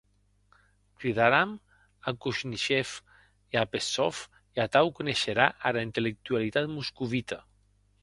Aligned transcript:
Cridaram 0.97 1.49
a 2.07 2.11
Kosnichev 2.21 2.89
e 3.53 3.55
a 3.63 3.65
Peszov 3.71 4.17
e 4.55 4.57
atau 4.67 4.85
coneisherà 4.97 5.47
ara 5.69 5.85
intellectualitat 5.89 6.65
moscovita. 6.75 7.37